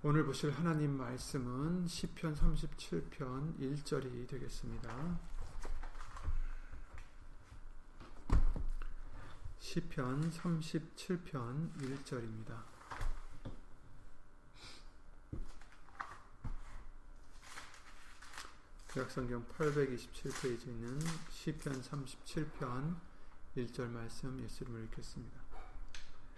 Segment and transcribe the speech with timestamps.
[0.00, 5.18] 오늘 보실 하나님 말씀은 시편 37편 1절이 되겠습니다.
[9.58, 12.62] 시편 37편 1절입니다.
[18.92, 22.96] 구약성경 827페이지에 있는 시편 37편
[23.56, 25.40] 1절 말씀 예수님을 읽겠습니다.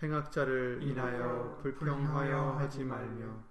[0.03, 3.50] 행악자를 인하여 불평하여 하지 말며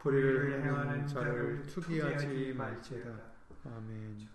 [0.00, 3.20] 불의를 행하는 자를 투기하지 말지다.
[3.66, 4.28] 아멘.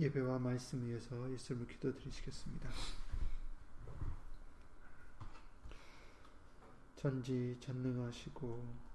[0.00, 2.68] 예배와 말씀 위에서 예수님을 기도드리시겠습니다.
[6.96, 8.86] 전지 전능하시고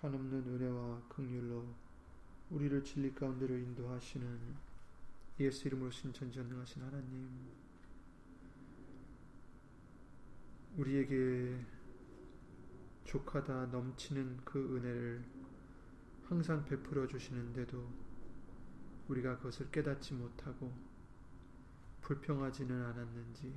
[0.00, 1.66] 한없는 은혜와 긍휼로
[2.50, 4.56] 우리를 진리 가운데로 인도하시는
[5.40, 7.28] 예수 이름으로 신전전능하신 하나님
[10.78, 11.81] 우리에게
[13.04, 15.24] 족하다 넘치는 그 은혜를
[16.24, 17.86] 항상 베풀어 주시는데도
[19.08, 20.72] 우리가 그것을 깨닫지 못하고
[22.00, 23.54] 불평하지는 않았는지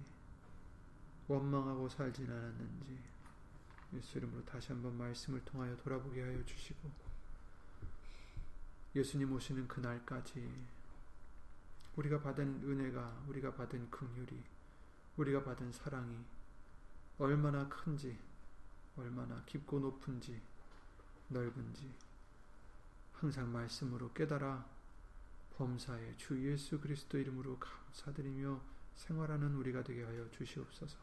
[1.28, 3.00] 원망하고 살진 않았는지
[3.94, 6.92] 예수 이름으로 다시 한번 말씀을 통하여 돌아보게 하여 주시고
[8.96, 10.50] 예수님 오시는 그날까지
[11.96, 14.44] 우리가 받은 은혜가 우리가 받은 긍휼이
[15.18, 16.26] 우리가 받은 사랑이
[17.18, 18.18] 얼마나 큰지
[18.98, 20.42] 얼마나 깊고 높은지
[21.30, 21.92] 넓은지
[23.14, 24.66] 항상 말씀으로 깨달아
[25.58, 28.62] 범사에 주 예수 그리스도 이름으로 감사드리며
[28.96, 30.98] 생활하는 우리가 되게 하여 주시옵소서.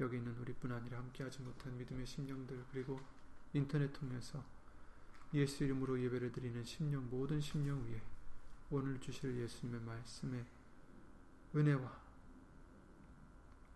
[0.00, 3.00] 여기 있는 우리뿐 아니라 함께하지 못한 믿음의 심령들 그리고
[3.54, 4.44] 인터넷 통해서
[5.32, 8.02] 예수 이름으로 예배를 드리는 심령 모든 심령 위에
[8.70, 10.44] 오늘 주실 예수님의 말씀에
[11.54, 12.00] 은혜와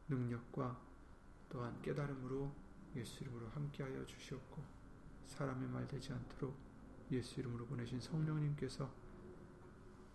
[0.08, 0.78] 능력과
[1.48, 2.52] 또한 깨달음으로
[2.96, 4.62] 예수 이름으로 함께하여 주시옵고
[5.26, 6.56] 사람의 말 되지 않도록
[7.10, 8.92] 예수 이름으로 보내신 성령님께서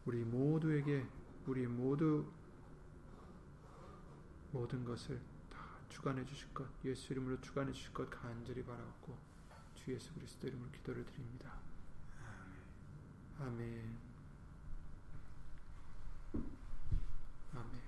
[0.05, 1.05] 우리 모두에게
[1.45, 2.25] 우리 모두
[4.51, 9.17] 모든 것을 다 주관해 주실 것 예수 이름으로 주관해 주실 것 간절히 바라옵고
[9.75, 11.59] 주 예수 그리스도 이름으로 기도를 드립니다.
[13.39, 13.97] 아멘.
[17.53, 17.84] 아멘.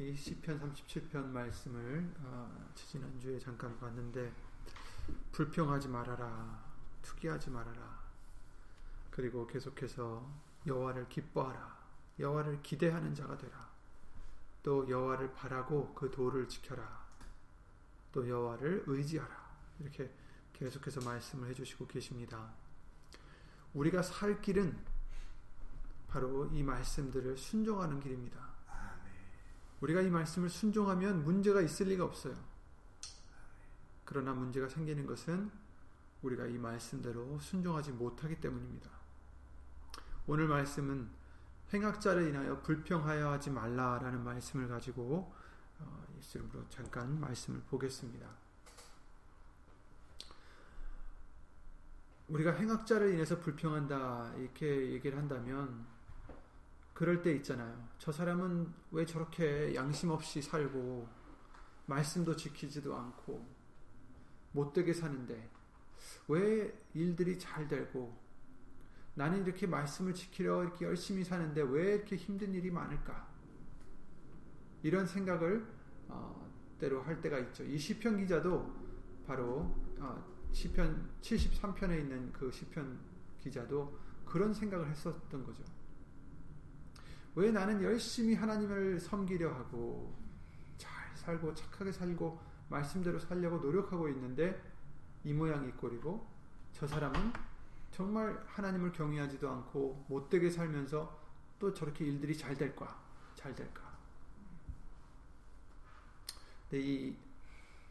[0.00, 4.32] 이 시편 37편 말씀을 어, 지난주에 잠깐 봤는데
[5.32, 6.64] 불평하지 말아라
[7.02, 8.00] 투기하지 말아라
[9.10, 10.26] 그리고 계속해서
[10.66, 11.80] 여호와를 기뻐하라
[12.20, 13.70] 여호와를 기대하는 자가 되라.
[14.62, 17.00] 또 여호와를 바라고 그 도를 지켜라.
[18.12, 19.50] 또 여호와를 의지하라.
[19.80, 20.12] 이렇게
[20.52, 22.52] 계속해서 말씀을 해주시고 계십니다.
[23.72, 24.76] 우리가 살 길은
[26.08, 28.49] 바로 이 말씀들을 순종하는 길입니다
[29.80, 32.34] 우리가 이 말씀을 순종하면 문제가 있을 리가 없어요.
[34.04, 35.50] 그러나 문제가 생기는 것은
[36.22, 38.90] 우리가 이 말씀대로 순종하지 못하기 때문입니다.
[40.26, 41.08] 오늘 말씀은
[41.72, 45.32] 행악자를 인하여 불평하여 하지 말라라는 말씀을 가지고
[45.78, 48.28] 어, 예수님으로 잠깐 말씀을 보겠습니다.
[52.28, 55.86] 우리가 행악자를 인해서 불평한다 이렇게 얘기를 한다면
[57.00, 57.88] 그럴 때 있잖아요.
[57.96, 61.08] 저 사람은 왜 저렇게 양심 없이 살고
[61.86, 63.42] 말씀도 지키지도 않고
[64.52, 65.48] 못되게 사는데
[66.28, 68.14] 왜 일들이 잘 되고
[69.14, 73.26] 나는 이렇게 말씀을 지키려 이렇게 열심히 사는데 왜 이렇게 힘든 일이 많을까?
[74.82, 75.66] 이런 생각을
[76.06, 77.64] 어, 때로 할 때가 있죠.
[77.64, 78.70] 이 시편 기자도
[79.26, 80.22] 바로 어,
[80.52, 82.98] 시편 73편에 있는 그 시편
[83.40, 85.64] 기자도 그런 생각을 했었던 거죠.
[87.34, 90.16] 왜 나는 열심히 하나님을 섬기려 하고
[90.76, 94.60] 잘 살고 착하게 살고 말씀대로 살려고 노력하고 있는데
[95.24, 96.26] 이 모양이 꼴이고
[96.72, 97.32] 저 사람은
[97.90, 101.18] 정말 하나님을 경외하지도 않고 못되게 살면서
[101.58, 102.98] 또 저렇게 일들이 잘 될까?
[103.34, 103.82] 잘 될까?
[106.68, 107.16] 근데 이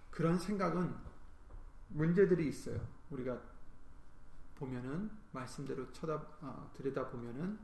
[0.10, 0.96] 그런 생각은
[1.90, 2.80] 문제들이 있어요.
[3.10, 3.40] 우리가
[4.56, 7.60] 보면은 말씀대로 쳐다 어, 들여다 보면은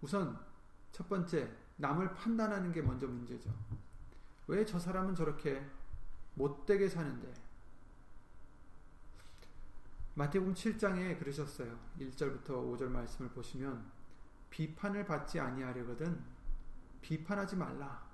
[0.00, 0.38] 우선
[0.92, 3.50] 첫 번째, 남을 판단하는 게 먼저 문제죠.
[4.46, 5.66] 왜 저 사람은 저렇게
[6.34, 7.32] 못되게 사는데?
[10.14, 11.78] 마태복음 7장에 그러셨어요.
[11.98, 13.82] 1절부터 5절 말씀을 보시면
[14.50, 16.22] 비판을 받지 아니하려거든
[17.00, 18.06] 비판하지 말라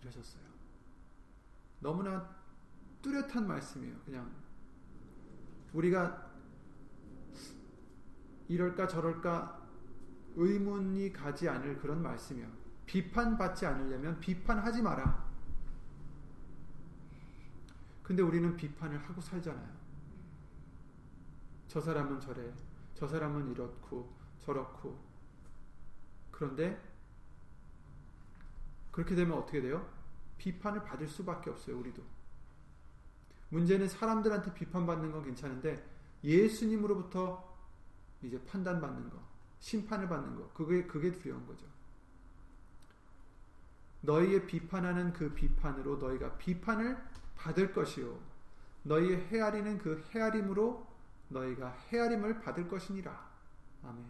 [0.00, 0.42] 이러셨어요.
[1.80, 2.34] 너무나
[3.02, 3.96] 뚜렷한 말씀이에요.
[4.04, 4.30] 그냥
[5.74, 6.30] 우리가
[8.48, 9.59] 이럴까 저럴까
[10.40, 12.48] 의문이 가지 않을 그런 말씀이요.
[12.86, 15.28] 비판받지 않으려면 비판하지 마라.
[18.02, 19.68] 근데 우리는 비판을 하고 살잖아요.
[21.68, 22.52] 저 사람은 저래,
[22.94, 24.98] 저 사람은 이렇고 저렇고.
[26.30, 26.82] 그런데
[28.90, 29.86] 그렇게 되면 어떻게 돼요?
[30.38, 32.02] 비판을 받을 수밖에 없어요, 우리도.
[33.50, 35.86] 문제는 사람들한테 비판받는 건 괜찮은데
[36.24, 37.56] 예수님으로부터
[38.22, 39.29] 이제 판단받는 거,
[39.60, 41.66] 심판을 받는 거, 그게 그게 두려운 거죠.
[44.02, 46.96] 너희의 비판하는 그 비판으로 너희가 비판을
[47.36, 48.18] 받을 것이요
[48.82, 50.86] 너희의 헤아리는 그 헤아림으로
[51.28, 53.30] 너희가 헤아림을 받을 것이니라.
[53.84, 54.04] 아멘.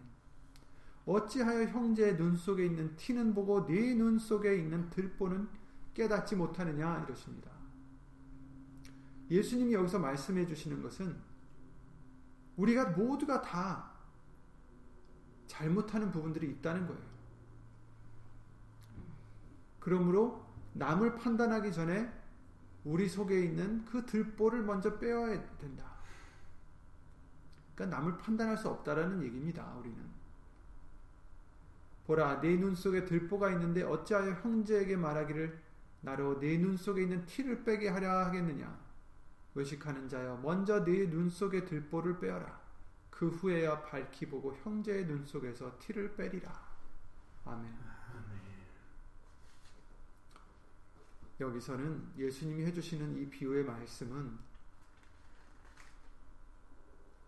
[1.06, 5.48] 어찌하여 형제의 눈 속에 있는 티는 보고 네 눈 속에 있는 들보는
[5.94, 7.50] 깨닫지 못하느냐 이러십니다.
[9.28, 11.20] 예수님이 여기서 말씀해 주시는 것은
[12.56, 13.89] 우리가 모두가 다
[15.50, 17.02] 잘못하는 부분들이 있다는 거예요.
[19.80, 20.44] 그러므로
[20.74, 22.08] 남을 판단하기 전에
[22.84, 25.90] 우리 속에 있는 그 들보를 먼저 빼어야 된다.
[27.74, 29.74] 그러니까 남을 판단할 수 없다라는 얘기입니다.
[29.78, 29.98] 우리는
[32.06, 35.58] 보라 내 눈 속에 들보가 있는데 어찌하여 형제에게 말하기를
[36.02, 38.78] 나로 내 눈 속에 있는 티를 빼게 하려 하겠느냐
[39.54, 42.59] 의식하는 자여 먼저 네눈 속에 들보를 빼어라
[43.20, 46.50] 그 후에야 밝히 보고 형제의 눈 속에서 티를 빼리라
[47.44, 47.70] 아멘.
[51.38, 54.38] 여기서는 예수님이 해주시는 이 비유의 말씀은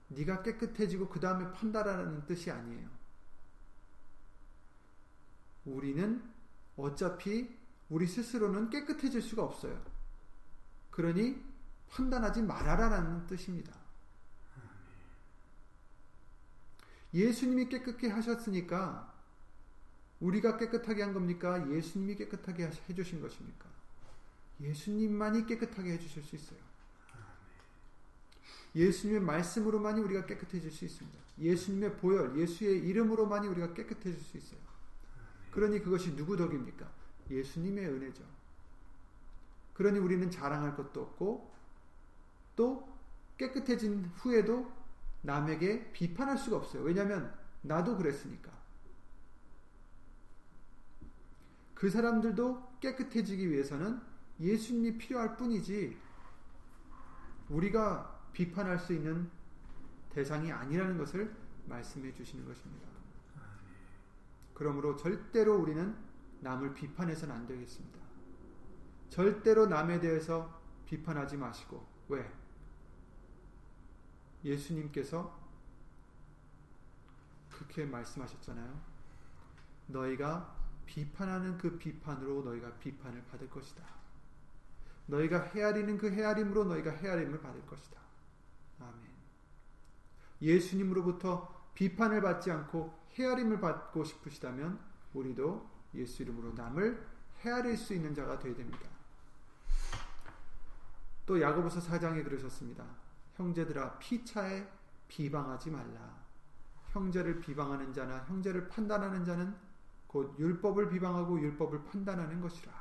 [0.09, 2.89] 네가 깨끗해지고 그 다음에 판단하라는 뜻이 아니에요.
[5.67, 6.23] 우리는
[6.79, 7.55] 어차피
[7.91, 9.85] 우리 스스로는 깨끗해질 수가 없어요.
[10.91, 11.45] 그러니
[11.91, 13.82] 판단하지 말아라라는 뜻입니다.
[17.15, 19.13] 예수님이 깨끗게 하셨으니까
[20.21, 21.69] 우리가 깨끗하게 한 겁니까?
[21.71, 23.67] 예수님이 깨끗하게 해주신 것입니까?
[24.61, 26.59] 예수님만이 깨끗하게 해주실 수 있어요.
[28.75, 31.19] 예수님의 말씀으로만이 우리가 깨끗해질 수 있습니다.
[31.39, 34.61] 예수님의 보혈, 예수의 이름으로만이 우리가 깨끗해질 수 있어요.
[35.51, 36.91] 그러니 그것이 누구 덕입니까?
[37.31, 38.23] 예수님의 은혜죠.
[39.75, 41.51] 그러니 우리는 자랑할 것도 없고
[42.57, 42.89] 또
[43.39, 44.71] 깨끗해진 후에도
[45.23, 46.83] 남에게 비판할 수가 없어요.
[46.83, 48.53] 왜냐하면 나도 그랬으니까.
[51.75, 54.01] 그 사람들도 깨끗해지기 위해서는
[54.41, 55.97] 예수님이 필요할 뿐이지
[57.49, 59.31] 우리가 비판할 수 있는
[60.11, 61.35] 대상이 아니라는 것을
[61.67, 62.89] 말씀해 주시는 것입니다.
[64.55, 65.97] 그러므로 절대로 우리는
[66.41, 67.99] 남을 비판해서는 안 되겠습니다.
[69.09, 72.42] 절대로 남에 대해서 비판하지 마시고 왜?
[74.45, 75.41] 예수님께서
[77.51, 78.81] 그렇게 말씀하셨잖아요.
[79.87, 80.57] 너희가
[80.87, 83.83] 비판하는 그 비판으로 너희가 비판을 받을 것이다.
[85.07, 88.01] 너희가 헤아리는 그 헤아림으로 너희가 헤아림을 받을 것이다.
[88.81, 89.11] 아멘.
[90.41, 94.81] 예수님으로부터 비판을 받지 않고 헤아림을 받고 싶으시다면
[95.15, 97.07] 우리도 예수 이름으로 남을
[97.41, 98.89] 헤아릴 수 있는 자가 되어야 됩니다.
[101.27, 102.85] 또 야고보서 4장에 그러셨습니다.
[103.37, 104.67] 형제들아 피차에
[105.09, 106.23] 비방하지 말라.
[106.93, 109.55] 형제를 비방하는 자나 형제를 판단하는 자는
[110.07, 112.73] 곧 율법을 비방하고 율법을 판단하는 것이라.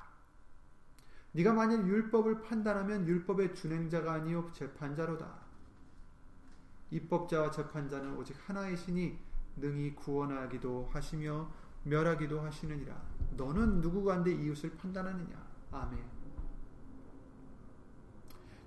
[1.34, 5.40] 네가 만일 율법을 판단하면 율법의 준행자가 아니요 재판자로다.
[6.92, 9.18] 입법자와 재판자는 오직 하나이시니
[9.56, 11.50] 능히 구원하기도 하시며
[11.84, 13.02] 멸하기도 하시느니라.
[13.38, 15.42] 너는 누구간데 이웃을 판단하느냐?
[15.72, 16.04] 아멘.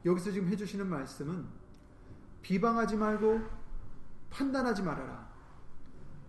[0.06, 1.63] 여기서 지금 해주시는 말씀은
[2.44, 3.40] 비방하지 말고
[4.28, 5.32] 판단하지 말아라.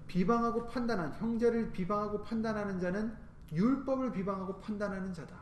[0.07, 3.13] 비방하고 판단한 형제를 비방하고 판단하는 자는
[3.51, 5.35] 율법을 비방하고 판단하는 자다.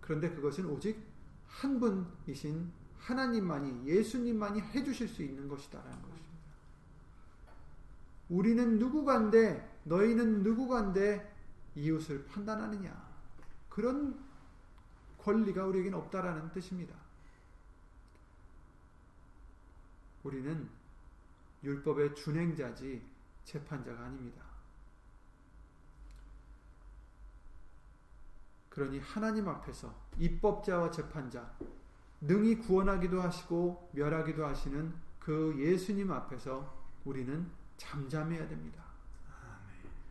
[0.00, 1.00] 그런데 그것은 오직
[1.46, 6.26] 한 분이신 하나님만이 예수님만이 해 주실 수 있는 것이다라는 것입니다.
[8.28, 11.32] 우리는 누구간데 너희는 누구간데
[11.76, 12.92] 이웃을 판단하느냐
[13.68, 14.18] 그런
[15.18, 17.05] 권리가 우리에게는 없다라는 뜻입니다.
[20.26, 20.68] 우리는
[21.62, 23.00] 율법의 준행자지
[23.44, 24.44] 재판자가 아닙니다.
[28.68, 31.54] 그러니 하나님 앞에서 입법자와 재판자,
[32.20, 38.84] 능히 구원하기도 하시고 멸하기도 하시는 그 예수님 앞에서 우리는 잠잠해야 됩니다.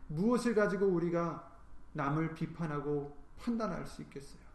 [0.08, 1.52] 무엇을 가지고 우리가
[1.92, 4.46] 남을 비판하고 판단할 수 있겠어요?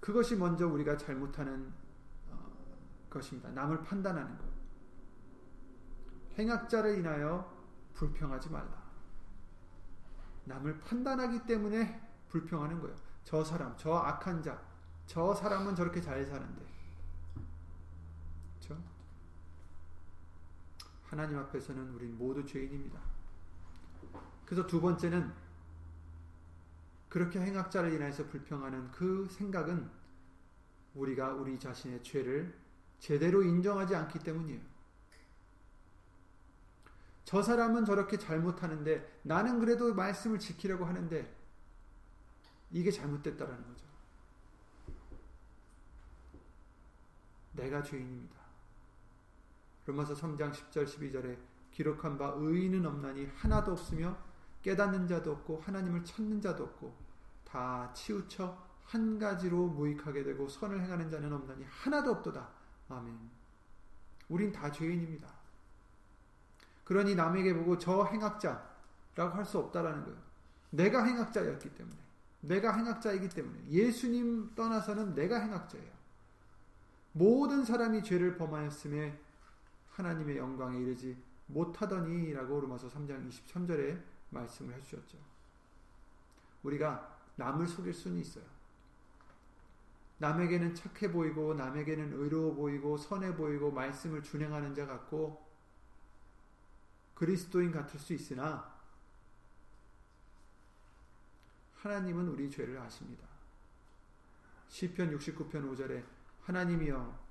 [0.00, 1.85] 그것이 먼저 우리가 잘못하는 어,
[3.16, 3.48] 것입니다.
[3.50, 4.44] 남을 판단하는 것.
[6.38, 7.50] 행악자를 인하여
[7.94, 8.86] 불평하지 말라.
[10.44, 12.94] 남을 판단하기 때문에 불평하는 거예요.
[13.24, 14.60] 저 사람, 저 악한 자,
[15.06, 16.64] 저 사람은 저렇게 잘 사는데.
[18.60, 18.82] 그렇죠?
[21.04, 23.00] 하나님 앞에서는 우린 모두 죄인입니다.
[24.44, 25.32] 그래서 두 번째는
[27.08, 29.88] 그렇게 행악자를 인해서 불평하는 그 생각은
[30.94, 32.65] 우리가 우리 자신의 죄를
[32.98, 34.60] 제대로 인정하지 않기 때문이에요.
[37.24, 41.34] 저 사람은 저렇게 잘못하는데 나는 그래도 말씀을 지키려고 하는데
[42.70, 43.84] 이게 잘못됐다라는 거죠.
[47.52, 48.36] 내가 죄인입니다.
[49.86, 51.38] 로마서 3장 10절 12절에
[51.72, 54.16] 기록한 바 의인은 없나니 하나도 없으며
[54.62, 56.96] 깨닫는 자도 없고 하나님을 찾는 자도 없고
[57.44, 62.48] 다 치우쳐 한 가지로 무익하게 되고 선을 행하는 자는 없나니 하나도 없도다.
[62.88, 63.18] 아멘.
[64.28, 65.28] 우린 다 죄인입니다.
[66.84, 70.18] 그러니 남에게 보고 저 행악자라고 할 수 없다라는 거예요.
[70.70, 71.96] 내가 행악자였기 때문에.
[72.42, 73.68] 내가 행악자이기 때문에.
[73.68, 75.96] 예수님 떠나서는 내가 행악자예요.
[77.12, 79.18] 모든 사람이 죄를 범하였음에
[79.92, 81.16] 하나님의 영광에 이르지
[81.46, 84.00] 못하더니라고 로마서 3장 23절에
[84.30, 85.16] 말씀을 해주셨죠.
[86.62, 88.44] 우리가 남을 속일 수는 있어요.
[90.18, 95.44] 남에게는 착해 보이고 남에게는 의로워 보이고 선해 보이고 말씀을 준행하는 자 같고
[97.14, 98.74] 그리스도인 같을 수 있으나
[101.76, 103.26] 하나님은 우리 죄를 아십니다.
[104.68, 106.04] 시편 69편 5절에
[106.42, 107.26] 하나님이여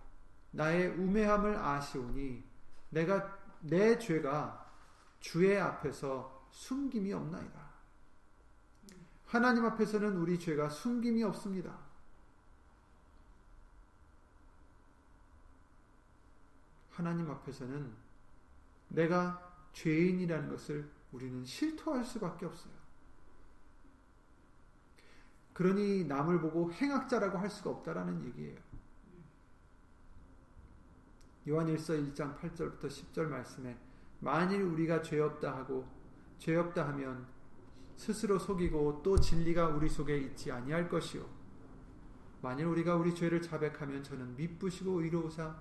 [0.52, 2.44] 나의 우매함을 아시오니
[2.90, 4.72] 내가 내 죄가
[5.20, 7.66] 주의 앞에서 숨김이 없나이다.
[9.26, 11.85] 하나님 앞에서는 우리 죄가 숨김이 없습니다.
[16.96, 17.92] 하나님 앞에서는
[18.88, 22.74] 내가 죄인이라는 것을 우리는 실토할 수밖에 없어요.
[25.54, 28.60] 그러니 남을 보고 행악자라고 할 수가 없다라는 얘기예요.
[31.48, 33.78] 요한일서 1장 8절부터 10절 말씀에
[34.20, 35.88] 만일 우리가 죄 없다 하고
[36.40, 37.28] 죄 없다 하면
[37.96, 41.24] 스스로 속이고 또 진리가 우리 속에 있지 아니할 것이요
[42.42, 45.56] 만일 우리가 우리 죄를 자백하면 저는 미쁘시고 의로우사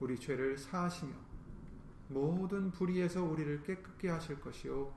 [0.00, 1.12] 우리 죄를 사하시며
[2.08, 4.92] 모든 불의에서 우리를 깨끗게 하실 것이요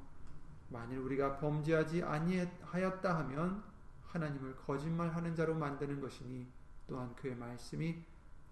[0.70, 3.64] 만일 우리가 범죄하지 아니하였다 하면
[4.08, 6.48] 하나님을 거짓말하는 자로 만드는 것이니
[6.88, 8.04] 또한 그의 말씀이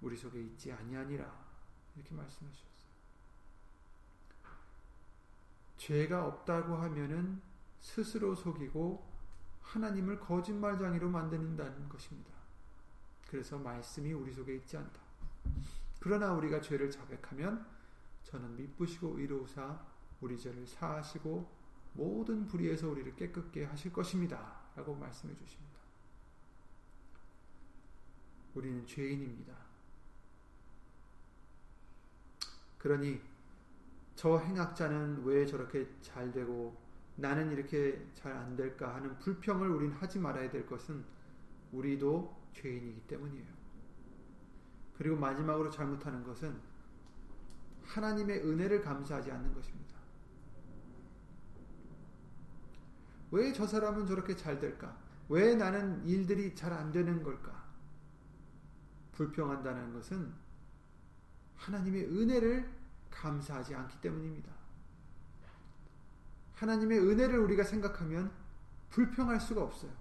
[0.01, 1.25] 우리 속에 있지 아니하니라
[1.95, 2.89] 이렇게 말씀해 주셨어요.
[5.77, 7.41] 죄가 없다고 하면은
[7.79, 9.07] 스스로 속이고
[9.61, 12.31] 하나님을 거짓말장이로 만드는다는 것입니다.
[13.27, 14.99] 그래서 말씀이 우리 속에 있지 않다.
[15.99, 17.65] 그러나 우리가 죄를 자백하면
[18.23, 19.79] 저는 미쁘시고 의로우사
[20.21, 21.49] 우리 죄를 사하시고
[21.93, 24.59] 모든 불의에서 우리를 깨끗게 하실 것입니다.
[24.75, 25.79] 라고 말씀해 주십니다.
[28.55, 29.53] 우리는 죄인입니다.
[32.77, 33.21] 그러니
[34.15, 36.77] 저 행악자는 왜 저렇게 잘 되고
[37.15, 41.03] 나는 이렇게 잘 안 될까 하는 불평을 우린 하지 말아야 될 것은
[41.71, 43.58] 우리도 죄인이기 때문이에요.
[44.99, 46.59] 그리고 마지막으로 잘못하는 것은
[47.85, 49.97] 하나님의 은혜를 감사하지 않는 것입니다.
[53.31, 54.97] 왜 저 사람은 저렇게 잘 될까?
[55.29, 57.63] 왜 나는 일들이 잘 안 되는 걸까?
[59.13, 60.33] 불평한다는 것은
[61.55, 62.69] 하나님의 은혜를
[63.09, 64.51] 감사하지 않기 때문입니다.
[66.55, 68.31] 하나님의 은혜를 우리가 생각하면
[68.89, 69.91] 불평할 수가 없어요.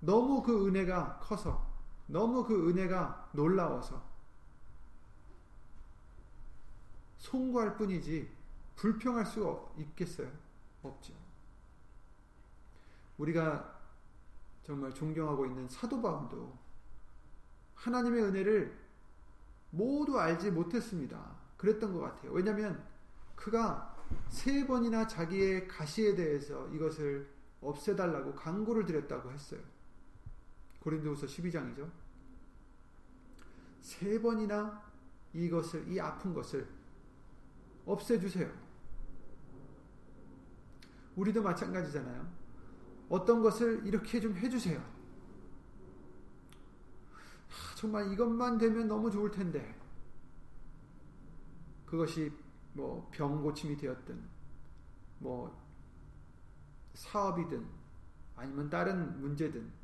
[0.00, 1.67] 너무 그 은혜가 커서,
[2.08, 4.02] 너무 그 은혜가 놀라워서
[7.18, 8.28] 송구할 뿐이지
[8.76, 10.30] 불평할 수가 있겠어요?
[10.82, 11.12] 없죠.
[13.18, 13.78] 우리가
[14.62, 16.56] 정말 존경하고 있는 사도 바울도
[17.74, 18.78] 하나님의 은혜를
[19.70, 21.36] 모두 알지 못했습니다.
[21.56, 22.32] 그랬던 것 같아요.
[22.32, 22.82] 왜냐하면
[23.34, 23.96] 그가
[24.28, 27.28] 세 번이나 자기의 가시에 대해서 이것을
[27.60, 29.60] 없애달라고 강구를 드렸다고 했어요.
[30.88, 31.90] 고린도후서 12장이죠.
[33.80, 34.82] 세 번이나
[35.34, 36.66] 이것을 이 아픈 것을
[37.84, 38.50] 없애 주세요.
[41.16, 42.26] 우리도 마찬가지잖아요.
[43.10, 44.82] 어떤 것을 이렇게 좀 해주세요.
[47.76, 49.78] 정말 이것만 되면 너무 좋을 텐데
[51.86, 52.32] 그것이
[52.72, 54.22] 뭐 병 고침이 되었든
[55.18, 55.56] 뭐
[56.94, 57.66] 사업이든
[58.36, 59.77] 아니면 다른 문제든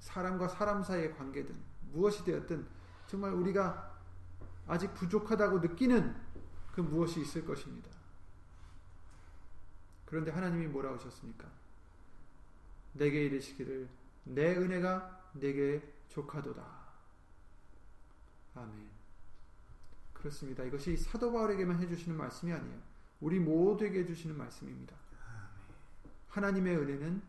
[0.00, 1.54] 사람과 사람 사이의 관계든
[1.92, 2.66] 무엇이 되었든
[3.06, 3.98] 정말 우리가
[4.66, 6.14] 아직 부족하다고 느끼는
[6.72, 7.90] 그 무엇이 있을 것입니다.
[10.04, 11.48] 그런데 하나님이 뭐라고 하셨습니까?
[12.94, 13.88] 내게 이르시기를
[14.24, 16.64] 내 은혜가 내게 족하도다.
[18.56, 18.88] 아멘.
[20.12, 20.64] 그렇습니다.
[20.64, 22.78] 이것이 사도 바울에게만 해주시는 말씀이 아니에요.
[23.20, 24.96] 우리 모두에게 해주시는 말씀입니다.
[26.28, 27.22] 하나님의 은혜는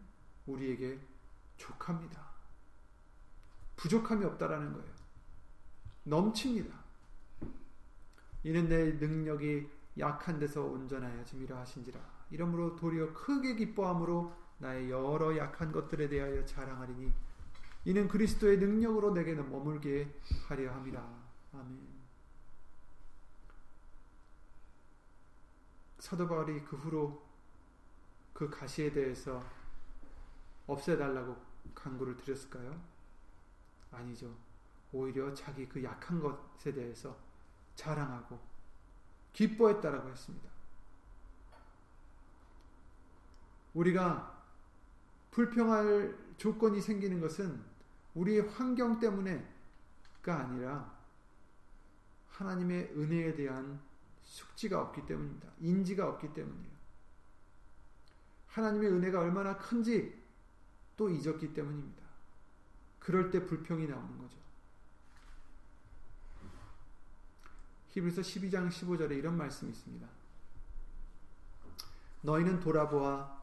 [0.47, 0.99] 우리에게
[1.57, 2.30] 족합니다.
[3.81, 4.91] 부족함이 없다라는 거예요.
[6.03, 6.71] 넘칩니다.
[8.43, 11.99] 이는 내 능력이 약한 데서 온전하여 짐이라 하신지라.
[12.29, 17.11] 이러므로 도리어 크게 기뻐함으로 나의 여러 약한 것들에 대하여 자랑하리니
[17.85, 20.13] 이는 그리스도의 능력으로 내게는 머물게
[20.47, 21.01] 하려 함이라.
[21.53, 22.01] 아멘.
[25.97, 27.21] 사도 바울이 그 후로
[28.33, 29.43] 그 가시에 대해서
[30.67, 31.35] 없애달라고
[31.73, 32.90] 강구를 드렸을까요?
[33.91, 34.35] 아니죠.
[34.91, 37.17] 오히려 자기 그 약한 것에 대해서
[37.75, 38.39] 자랑하고
[39.33, 40.49] 기뻐했다라고 했습니다.
[43.73, 44.43] 우리가
[45.31, 47.63] 불평할 조건이 생기는 것은
[48.15, 49.45] 우리의 환경 때문에가
[50.25, 50.93] 아니라
[52.29, 53.79] 하나님의 은혜에 대한
[54.23, 55.49] 숙지가 없기 때문입니다.
[55.59, 56.71] 인지가 없기 때문이에요.
[58.47, 60.21] 하나님의 은혜가 얼마나 큰지
[60.97, 62.00] 또 잊었기 때문입니다.
[63.01, 64.37] 그럴 때 불평이 나오는 거죠.
[67.89, 70.07] 히브리서 12장 15절에 이런 말씀이 있습니다.
[72.21, 73.41] 너희는 돌아보아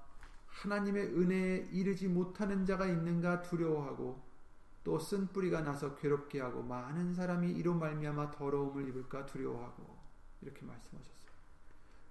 [0.49, 4.27] 하나님의 은혜에 이르지 못하는 자가 있는가 두려워하고
[4.85, 9.99] 또 쓴 뿌리가 나서 괴롭게 하고 많은 사람이 이로 말미암아 더러움을 입을까 두려워하고
[10.41, 11.31] 이렇게 말씀하셨어요.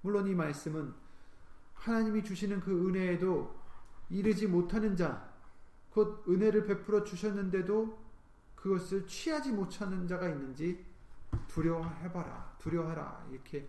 [0.02, 0.94] 물론 이 말씀은
[1.74, 3.56] 하나님이 주시는 그 은혜에도
[4.10, 5.37] 이르지 못하는 자,
[5.98, 7.98] 곧 은혜를 베풀어 주셨는데도
[8.54, 10.86] 그것을 취하지 못하는 자가 있는지
[11.48, 13.68] 두려워해봐라, 두려워하라 이렇게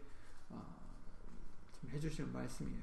[0.51, 0.63] 어,
[1.89, 2.83] 해주시는 말씀이에요.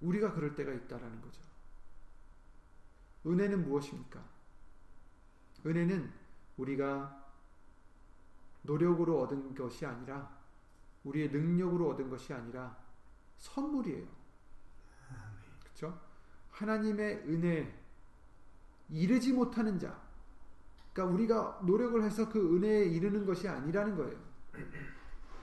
[0.00, 1.40] 우리가 그럴 때가 있다라는 거죠.
[3.24, 4.20] 은혜는 무엇입니까?
[5.64, 6.12] 은혜는
[6.56, 7.24] 우리가
[8.62, 10.36] 노력으로 얻은 것이 아니라
[11.04, 12.76] 우리의 능력으로 얻은 것이 아니라
[13.38, 14.21] 선물이에요.
[16.52, 17.74] 하나님의 은혜
[18.88, 20.00] 이르지 못하는 자.
[20.92, 24.18] 그러니까 우리가 노력을 해서 그 은혜에 이르는 것이 아니라는 거예요.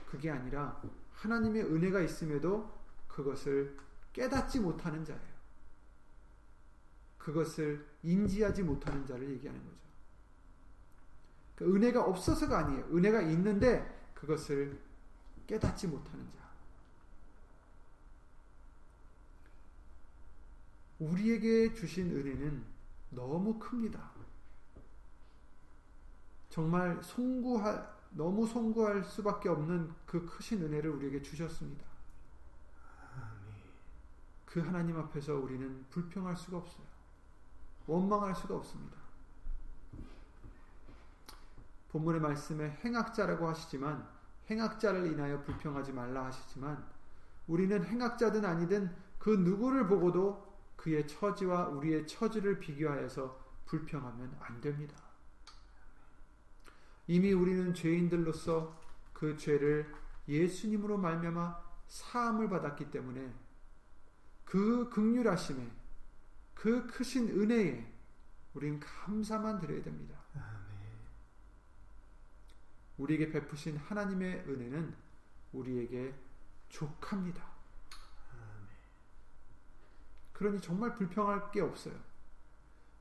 [0.09, 0.81] 그게 아니라
[1.13, 2.71] 하나님의 은혜가 있음에도
[3.07, 3.77] 그것을
[4.13, 5.39] 깨닫지 못하는 자예요.
[7.17, 9.77] 그것을 인지하지 못하는 자를 얘기하는 거죠.
[11.55, 12.85] 그 은혜가 없어서가 아니에요.
[12.85, 14.79] 은혜가 있는데 그것을
[15.45, 16.48] 깨닫지 못하는 자.
[20.99, 22.63] 우리에게 주신 은혜는
[23.11, 24.11] 너무 큽니다.
[26.49, 31.85] 정말 송구할, 너무 송구할 수밖에 없는 그 크신 은혜를 우리에게 주셨습니다.
[34.45, 36.85] 그 하나님 앞에서 우리는 불평할 수가 없어요.
[37.85, 38.97] 원망할 수가 없습니다.
[41.91, 44.07] 본문의 말씀에 행악자라고 하시지만
[44.49, 46.83] 행악자를 인하여 불평하지 말라 하시지만
[47.47, 50.48] 우리는 행악자든 아니든 그 누구를 보고도
[50.79, 54.95] 그의 처지와 우리의 처지를 비교하여서 불평하면 안 됩니다.
[57.05, 58.79] 이미 우리는 죄인들로서
[59.11, 59.93] 그 죄를
[60.27, 63.33] 예수님으로 말미암아 사함을 받았기 때문에
[64.45, 65.69] 그 극률하심에
[66.53, 67.93] 그 크신 은혜에
[68.53, 70.17] 우리는 감사만 드려야 됩니다.
[72.97, 74.95] 우리에게 베푸신 하나님의 은혜는
[75.51, 76.13] 우리에게
[76.69, 77.48] 족합니다.
[80.39, 81.93] 그러니 정말 불평할 게 없어요.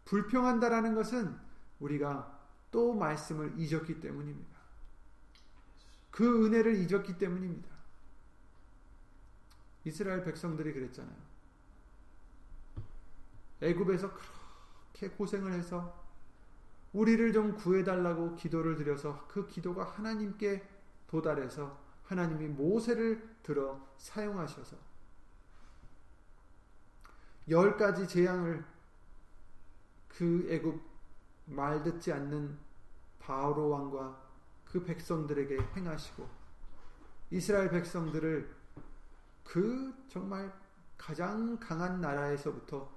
[0.07, 1.39] 불평한다라는 것은
[1.79, 2.37] 우리가
[2.73, 4.59] 또 말씀을 잊었기 때문입니다.
[6.11, 7.69] 그 은혜를 잊었기 때문입니다.
[9.85, 11.17] 이스라엘 백성들이 그랬잖아요.
[13.61, 16.05] 애굽에서 그렇게 고생을 해서
[16.93, 20.69] 우리를 좀 구해달라고 기도를 드려서 그 기도가 하나님께
[21.07, 24.88] 도달해서 하나님이 모세를 들어 사용하셔서
[27.51, 28.65] 열 가지 재앙을
[30.09, 30.81] 그 애굽
[31.47, 32.59] 말 듣지 않는
[33.19, 34.29] 바오로 왕과
[34.65, 36.29] 그 백성들에게 행하시고
[37.31, 38.55] 이스라엘 백성들을
[39.45, 40.53] 그 정말
[40.99, 42.91] 가장 강한 나라에서부터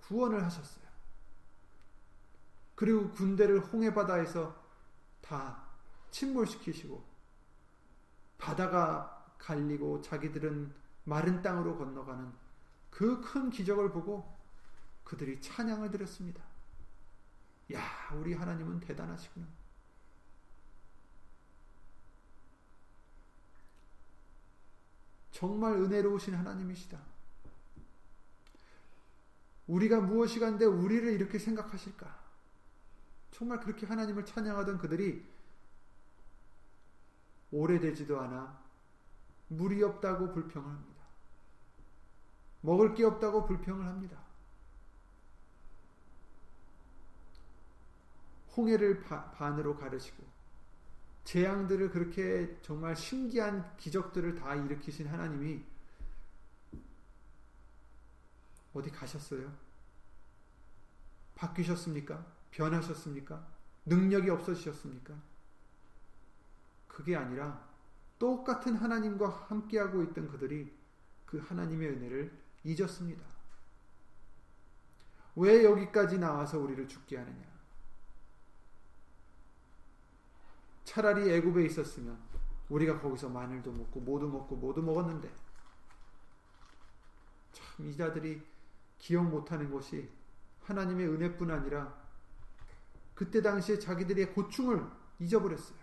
[0.00, 0.84] 구원을 하셨어요.
[2.74, 4.54] 그리고 군대를 홍해 바다에서
[5.22, 5.64] 다
[6.10, 7.02] 침몰시키시고
[8.36, 12.45] 바다가 갈리고 자기들은 마른 땅으로 건너가는
[12.96, 14.26] 그 큰 기적을 보고
[15.04, 16.42] 그들이 찬양을 드렸습니다.
[17.74, 17.82] 야,
[18.14, 19.46] 우리 하나님은 대단하시구나.
[25.30, 26.98] 정말 은혜로우신 하나님이시다.
[29.66, 32.18] 우리가 무엇이 간데 우리를 이렇게 생각하실까?
[33.30, 35.22] 정말 그렇게 하나님을 찬양하던 그들이
[37.50, 38.58] 오래되지도 않아
[39.48, 40.95] 물이 없다고 불평을 합니다.
[42.66, 44.18] 먹을 게 없다고 불평을 합니다.
[48.56, 50.24] 홍해를 반으로 가르시고
[51.22, 55.62] 재앙들을 그렇게 정말 신기한 기적들을 다 일으키신 하나님이
[58.74, 59.52] 어디 가셨어요?
[61.36, 62.26] 바뀌셨습니까?
[62.50, 63.46] 변하셨습니까?
[63.84, 65.14] 능력이 없어지셨습니까?
[66.88, 67.64] 그게 아니라
[68.18, 70.74] 똑같은 하나님과 함께하고 있던 그들이
[71.26, 73.24] 그 하나님의 은혜를 잊었습니다.
[75.36, 77.46] 왜 여기까지 나와서 우리를 죽게 하느냐?
[80.84, 82.18] 차라리 애굽에 있었으면
[82.68, 85.32] 우리가 거기서 마늘도 먹고 모두 먹고 모두 먹었는데
[87.52, 88.42] 참 이자들이
[88.98, 90.10] 기억 못하는 것이
[90.64, 91.94] 하나님의 은혜뿐 아니라
[93.14, 94.84] 그때 당시에 자기들의 고충을
[95.20, 95.78] 잊어버렸어요.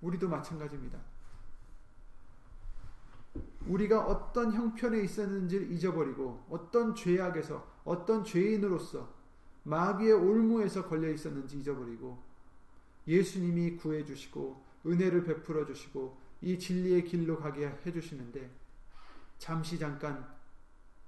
[0.00, 1.13] 우리도 마찬가지입니다.
[3.66, 9.12] 우리가 어떤 형편에 있었는지를 잊어버리고 어떤 죄악에서 어떤 죄인으로서
[9.64, 12.22] 마귀의 올무에서 걸려 있었는지 잊어버리고
[13.06, 18.50] 예수님이 구해 주시고 은혜를 베풀어 주시고 이 진리의 길로 가게 해 주시는데
[19.38, 20.26] 잠시 잠깐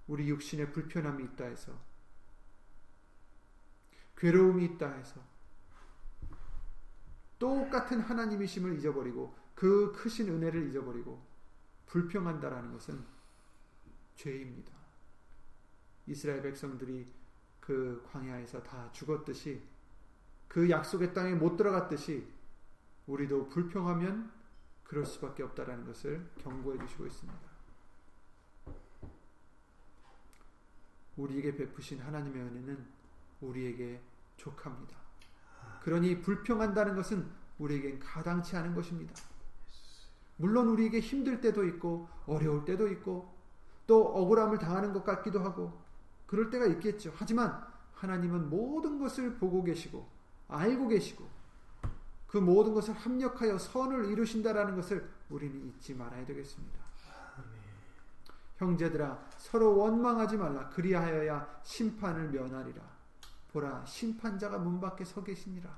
[0.07, 1.73] 우리 육신에 불편함이 있다 해서
[4.17, 5.21] 괴로움이 있다 해서
[7.39, 11.21] 똑같은 하나님이심을 잊어버리고 그 크신 은혜를 잊어버리고
[11.87, 13.05] 불평한다라는 것은
[14.17, 14.73] 죄입니다.
[16.07, 17.07] 이스라엘 백성들이
[17.61, 19.63] 그 광야에서 다 죽었듯이
[20.49, 22.27] 그 약속의 땅에 못 들어갔듯이
[23.07, 24.31] 우리도 불평하면
[24.85, 27.41] 그럴 수밖에 없다라는 것을 경고해 주시고 있습니다.
[31.17, 32.87] 우리에게 베푸신 하나님의 은혜는
[33.41, 34.01] 우리에게
[34.37, 34.97] 족합니다.
[35.83, 39.15] 그러니 불평한다는 것은 우리에겐 가당치 않은 것입니다.
[40.37, 43.35] 물론 우리에게 힘들 때도 있고 어려울 때도 있고
[43.87, 45.81] 또 억울함을 당하는 것 같기도 하고
[46.27, 47.13] 그럴 때가 있겠죠.
[47.17, 50.07] 하지만 하나님은 모든 것을 보고 계시고
[50.49, 51.27] 알고 계시고
[52.27, 56.79] 그 모든 것을 합력하여 선을 이루신다라는 것을 우리는 잊지 말아야 되겠습니다.
[58.57, 62.83] 형제들아 서로 원망하지 말라 그리하여야 심판을 면하리라.
[63.53, 65.75] 보라 심판자가 문 밖에 서 계시니라.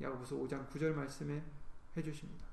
[0.00, 1.42] 야고보서 5장 9절 말씀에
[1.96, 2.49] 해 주십니다.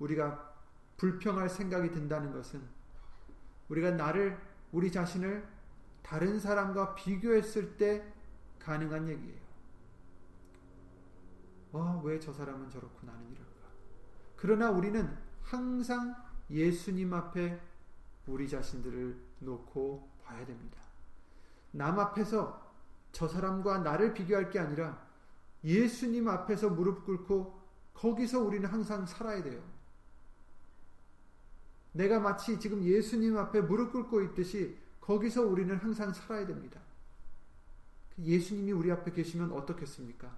[0.00, 0.54] 우리가
[0.96, 2.60] 불평할 생각이 든다는 것은
[3.68, 4.38] 우리가 나를
[4.72, 5.46] 우리 자신을
[6.02, 8.04] 다른 사람과 비교했을 때
[8.58, 9.40] 가능한 얘기예요.
[11.72, 13.68] 어, 왜 저 사람은 저렇고 나는 이럴까?
[14.36, 16.14] 그러나 우리는 항상
[16.50, 17.60] 예수님 앞에
[18.26, 20.78] 우리 자신들을 놓고 봐야 됩니다.
[21.70, 22.68] 남 앞에서
[23.12, 25.06] 저 사람과 나를 비교할 게 아니라
[25.62, 27.60] 예수님 앞에서 무릎 꿇고
[27.94, 29.62] 거기서 우리는 항상 살아야 돼요.
[31.92, 36.80] 내가 마치 지금 예수님 앞에 무릎 꿇고 있듯이 거기서 우리는 항상 살아야 됩니다.
[38.18, 40.36] 예수님이 우리 앞에 계시면 어떻겠습니까?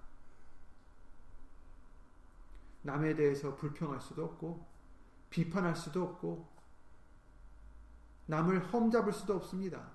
[2.81, 4.65] 남에 대해서 불평할 수도 없고,
[5.29, 6.47] 비판할 수도 없고,
[8.25, 9.91] 남을 험잡을 수도 없습니다.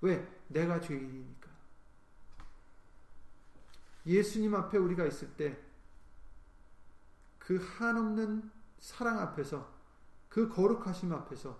[0.00, 0.26] 왜?
[0.48, 1.50] 내가 죄인이니까.
[4.06, 5.72] 예수님 앞에 우리가 있을 때
[7.44, 9.68] 그 한없는 사랑 앞에서
[10.32, 11.58] 그 거룩하심 앞에서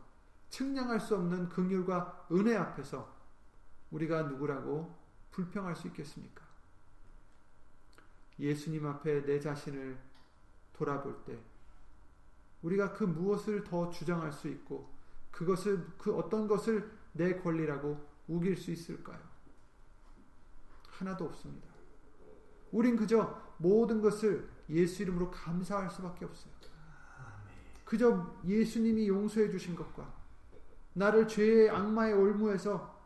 [0.49, 3.15] 측량할 수 없는 긍휼과 은혜 앞에서
[3.91, 4.99] 우리가 누구라고
[5.31, 6.43] 불평할 수 있겠습니까?
[8.39, 9.99] 예수님 앞에 내 자신을
[10.73, 11.39] 돌아볼 때
[12.63, 14.89] 우리가 그 무엇을 더 주장할 수 있고
[15.31, 19.21] 그것을 그 어떤 것을 내 권리라고 우길 수 있을까요?
[20.87, 21.69] 하나도 없습니다.
[22.71, 26.63] 우린 그저 모든 것을 예수 이름으로 감사할 수밖에 없어요.
[27.93, 30.11] 그저 예수님이 용서해 주신 것과
[30.95, 32.99] 나를 죄의 악마의 올무에서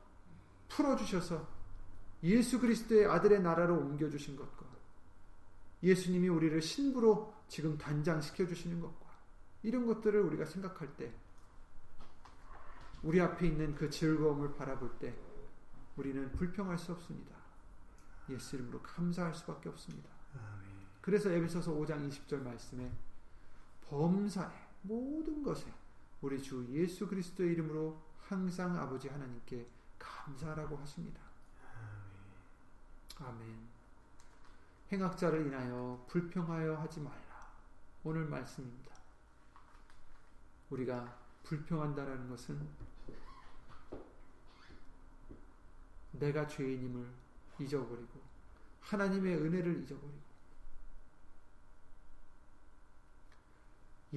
[0.69, 1.45] 풀어 주셔서
[2.23, 4.65] 예수 그리스도의 아들의 나라로 옮겨 주신 것과
[5.83, 9.07] 예수님이 우리를 신부로 지금 단장시켜 주시는 것과
[9.65, 11.13] 이런 것들을 우리가 생각할 때
[13.03, 15.13] 우리 앞에 있는 그 즐거움을 바라볼 때
[15.97, 17.35] 우리는 불평할 수 없습니다.
[18.29, 20.09] 예수 이름으로 감사할 수밖에 없습니다.
[21.01, 22.93] 그래서 에베소서 5장 20절 말씀에
[23.89, 25.73] 범사에 모든 것에
[26.23, 29.67] 우리 주 예수 그리스도의 이름으로 항상 아버지 하나님께
[29.99, 31.21] 감사하라고 하십니다.
[33.19, 33.77] 아멘.
[34.93, 37.51] 행악자를 인하여 불평하여 하지 말라.
[38.05, 38.95] 오늘 말씀입니다.
[40.71, 42.69] 우리가 불평한다라는 것은
[46.13, 47.07] 내가 죄인임을
[47.59, 48.21] 잊어버리고
[48.81, 50.27] 하나님의 은혜를 잊어버리고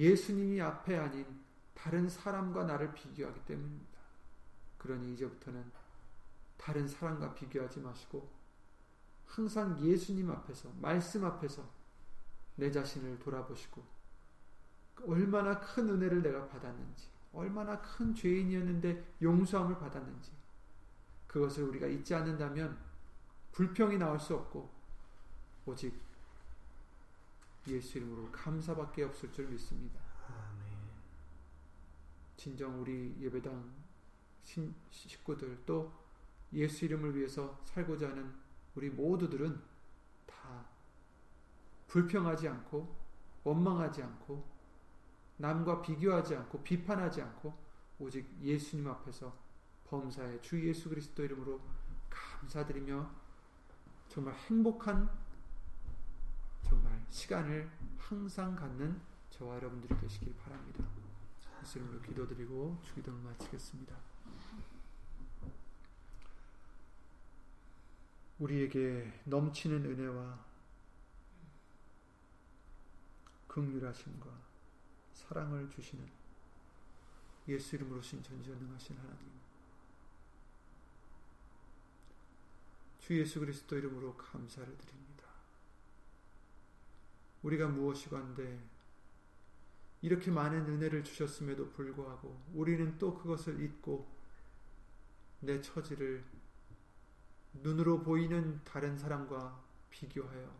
[0.00, 1.26] 예수님이 앞에 아닌
[1.74, 3.98] 다른 사람과 나를 비교하기 때문입니다.
[4.78, 5.62] 그러니 이제부터는
[6.56, 8.26] 다른 사람과 비교하지 마시고
[9.26, 11.68] 항상 예수님 앞에서 말씀 앞에서
[12.56, 13.84] 내 자신을 돌아보시고
[15.06, 20.32] 얼마나 큰 은혜를 내가 받았는지 얼마나 큰 죄인이었는데 용서함을 받았는지
[21.26, 22.76] 그것을 우리가 잊지 않는다면
[23.52, 24.70] 불평이 나올 수 없고
[25.66, 25.94] 오직
[27.68, 30.00] 예수 이름으로 감사밖에 없을 줄 믿습니다.
[32.36, 33.70] 진정 우리 예배당
[34.90, 35.92] 식구들 또
[36.54, 38.32] 예수 이름을 위해서 살고자 하는
[38.74, 39.60] 우리 모두들은
[40.26, 40.64] 다
[41.86, 42.96] 불평하지 않고
[43.44, 44.42] 원망하지 않고
[45.36, 47.54] 남과 비교하지 않고 비판하지 않고
[47.98, 49.36] 오직 예수님 앞에서
[49.88, 51.60] 범사의 주 예수 그리스도 이름으로
[52.08, 53.10] 감사드리며
[54.08, 55.10] 정말 행복한
[57.10, 60.84] 시간을 항상 갖는 저와 여러분들이 되시길 바랍니다.
[61.62, 63.94] 예수님으로 기도드리고 주기도를 마치겠습니다.
[68.38, 70.38] 우리에게 넘치는 은혜와
[73.48, 74.30] 극률하심과
[75.12, 76.08] 사랑을 주시는
[77.48, 79.30] 예수 이름으로 신 전지전능하신 하나님
[83.00, 85.09] 주 예수 그리스도 이름으로 감사를 드립니다.
[87.42, 88.60] 우리가 무엇이건데
[90.02, 94.08] 이렇게 많은 은혜를 주셨음에도 불구하고 우리는 또 그것을 잊고
[95.40, 96.24] 내 처지를
[97.54, 100.54] 눈으로 보이는 다른 사람과 비교하여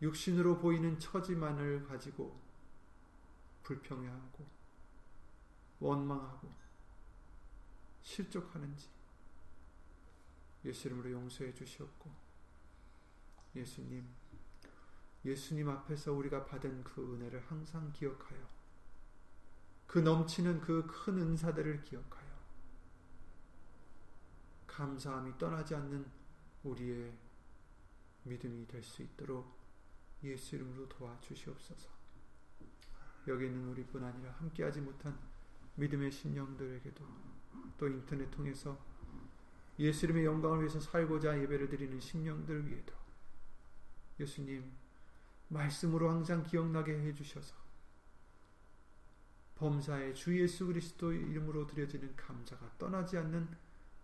[0.00, 2.40] 육신으로 보이는 처지만을 가지고
[3.62, 4.46] 불평해하고
[5.80, 6.52] 원망하고
[8.02, 8.88] 실족하는지
[10.64, 12.10] 예수 이름으로 용서해 주시옵고
[13.54, 14.21] 예수님
[15.24, 18.40] 예수님 앞에서 우리가 받은 그 은혜를 항상 기억하여
[19.86, 22.32] 그 넘치는 그 큰 은사들을 기억하여
[24.66, 26.06] 감사함이 떠나지 않는
[26.64, 27.12] 우리의
[28.24, 29.60] 믿음이 될 수 있도록
[30.24, 31.90] 예수 이름으로 도와주시옵소서.
[33.28, 35.18] 여기 있는 우리뿐 아니라 함께하지 못한
[35.76, 37.04] 믿음의 신령들에게도
[37.78, 38.78] 또 인터넷 통해서
[39.78, 42.94] 예수 이름의 영광을 위해서 살고자 예배를 드리는 신령들 위에도
[44.20, 44.72] 예수님
[45.52, 47.54] 말씀으로 항상 기억나게 해주셔서
[49.56, 53.48] 범사의 주 예수 그리스도 이름으로 드려지는 감사가 떠나지 않는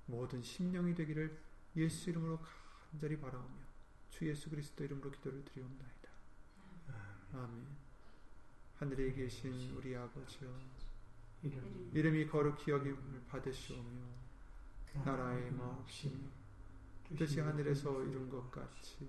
[0.06, 1.36] 모든 심령이 되기를
[1.76, 2.38] 예수 이름으로
[2.90, 3.68] 간절히 바라오며
[4.10, 6.08] 주 예수 그리스도 이름으로 기도를 드리옵나이다.
[7.34, 7.66] 아멘.
[8.78, 10.48] 하늘에 계신 우리 아버지여
[11.92, 14.06] 이름이 거룩히 여김을 받으시오며
[15.04, 16.28] 나라의 마옵시며
[17.16, 19.08] 뜻이 하늘에서 이룬 것 같이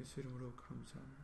[0.00, 1.19] 예수 이름으로 감사합니다.